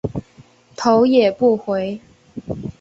[0.75, 2.01] 头也不回